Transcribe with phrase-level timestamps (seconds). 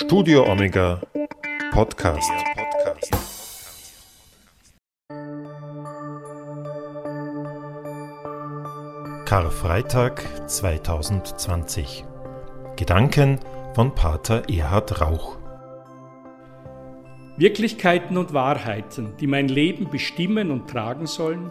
[0.00, 1.00] Studio Omega
[1.72, 2.30] Podcast.
[9.24, 12.04] Karfreitag 2020.
[12.76, 13.40] Gedanken
[13.74, 15.36] von Pater Erhard Rauch.
[17.36, 21.50] Wirklichkeiten und Wahrheiten, die mein Leben bestimmen und tragen sollen,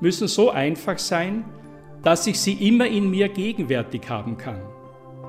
[0.00, 1.44] müssen so einfach sein,
[2.02, 4.62] dass ich sie immer in mir gegenwärtig haben kann.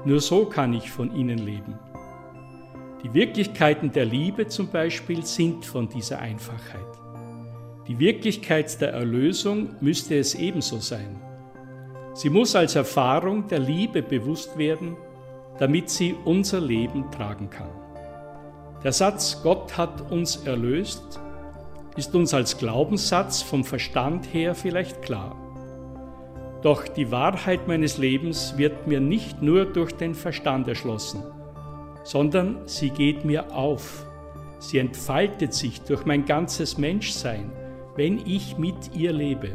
[0.05, 1.77] Nur so kann ich von ihnen leben.
[3.03, 6.81] Die Wirklichkeiten der Liebe zum Beispiel sind von dieser Einfachheit.
[7.87, 11.21] Die Wirklichkeit der Erlösung müsste es ebenso sein.
[12.13, 14.97] Sie muss als Erfahrung der Liebe bewusst werden,
[15.59, 17.69] damit sie unser Leben tragen kann.
[18.83, 21.19] Der Satz Gott hat uns erlöst
[21.97, 25.35] ist uns als Glaubenssatz vom Verstand her vielleicht klar.
[26.61, 31.23] Doch die Wahrheit meines Lebens wird mir nicht nur durch den Verstand erschlossen,
[32.07, 34.05] sondern sie geht mir auf.
[34.59, 37.51] Sie entfaltet sich durch mein ganzes Menschsein,
[37.97, 39.49] wenn ich mit ihr lebe.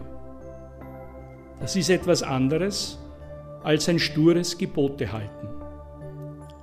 [1.61, 2.99] Das ist etwas anderes
[3.63, 5.49] als ein stures Gebote halten.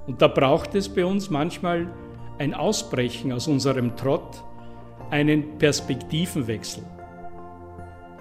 [0.06, 1.88] Und da braucht es bei uns manchmal
[2.38, 4.44] ein Ausbrechen aus unserem Trott,
[5.10, 6.84] einen Perspektivenwechsel.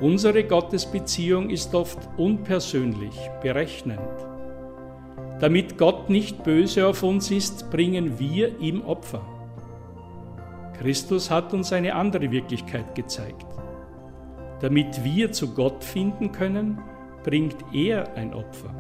[0.00, 4.00] Unsere Gottesbeziehung ist oft unpersönlich, berechnend.
[5.40, 9.22] Damit Gott nicht böse auf uns ist, bringen wir ihm Opfer.
[10.78, 13.46] Christus hat uns eine andere Wirklichkeit gezeigt.
[14.60, 16.78] Damit wir zu Gott finden können,
[17.22, 18.74] bringt er ein Opfer.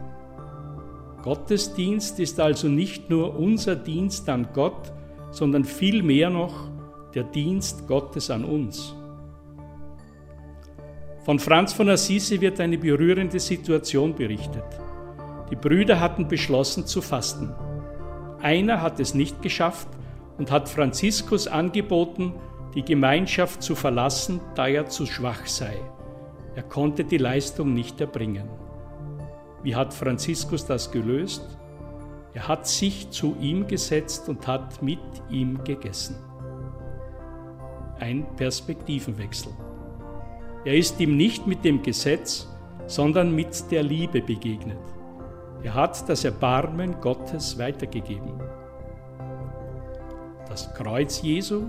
[1.22, 4.92] Gottesdienst ist also nicht nur unser Dienst an Gott,
[5.30, 6.70] sondern vielmehr noch
[7.14, 8.94] der Dienst Gottes an uns.
[11.24, 14.64] Von Franz von Assisi wird eine berührende Situation berichtet.
[15.50, 17.54] Die Brüder hatten beschlossen zu fasten.
[18.40, 19.88] Einer hat es nicht geschafft
[20.36, 22.34] und hat Franziskus angeboten,
[22.74, 25.76] die Gemeinschaft zu verlassen, da er zu schwach sei.
[26.54, 28.48] Er konnte die Leistung nicht erbringen.
[29.62, 31.58] Wie hat Franziskus das gelöst?
[32.34, 35.00] Er hat sich zu ihm gesetzt und hat mit
[35.30, 36.16] ihm gegessen.
[37.98, 39.52] Ein Perspektivenwechsel.
[40.64, 42.48] Er ist ihm nicht mit dem Gesetz,
[42.86, 44.78] sondern mit der Liebe begegnet.
[45.62, 48.40] Er hat das Erbarmen Gottes weitergegeben.
[50.48, 51.64] Das Kreuz Jesu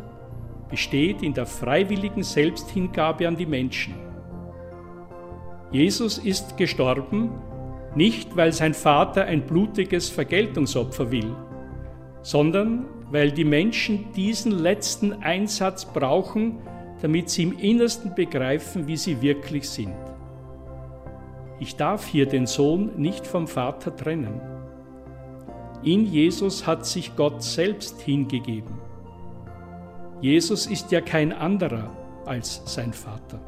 [0.69, 3.95] besteht in der freiwilligen Selbsthingabe an die Menschen.
[5.71, 7.31] Jesus ist gestorben,
[7.95, 11.35] nicht weil sein Vater ein blutiges Vergeltungsopfer will,
[12.21, 16.59] sondern weil die Menschen diesen letzten Einsatz brauchen,
[17.01, 19.95] damit sie im Innersten begreifen, wie sie wirklich sind.
[21.59, 24.39] Ich darf hier den Sohn nicht vom Vater trennen.
[25.83, 28.77] In Jesus hat sich Gott selbst hingegeben.
[30.21, 31.89] Jesus ist ja kein anderer
[32.25, 33.39] als sein Vater.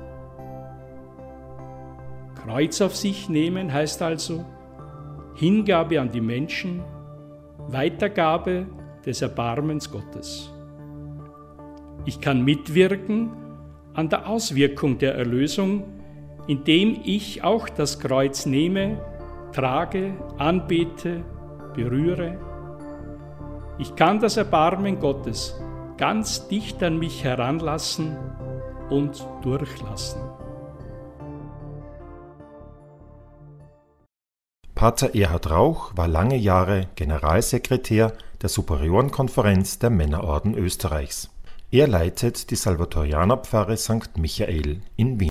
[2.36, 4.46] Kreuz auf sich nehmen heißt also
[5.36, 6.82] Hingabe an die Menschen,
[7.68, 8.66] Weitergabe
[9.06, 10.52] des Erbarmens Gottes.
[12.06, 13.32] Ich kann mitwirken
[13.94, 15.84] an der Auswirkung der Erlösung,
[16.48, 19.00] indem ich auch das Kreuz nehme,
[19.54, 21.24] trage, anbete,
[21.74, 22.38] berühre.
[23.78, 25.56] Ich kann das Erbarmen Gottes
[25.98, 28.18] ganz dicht an mich heranlassen
[28.90, 30.22] und durchlassen.
[34.74, 41.30] Pater Erhard Rauch war lange Jahre Generalsekretär der Superiorenkonferenz der Männerorden Österreichs.
[41.70, 44.18] Er leitet die Salvatorianerpfarre St.
[44.18, 45.20] Michael in Wien